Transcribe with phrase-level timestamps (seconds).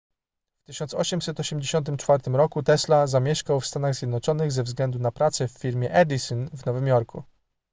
[0.59, 6.49] w 1884 roku tesla zamieszkał w stanach zjednoczonych ze względu na pracę w firmie edison
[6.49, 7.23] w nowym jorku